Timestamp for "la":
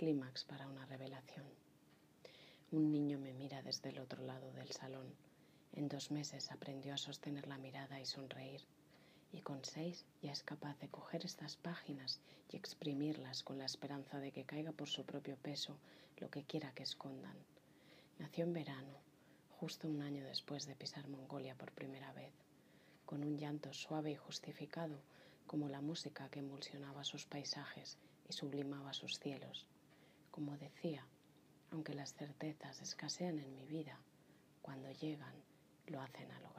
7.46-7.58, 13.58-13.66, 25.68-25.82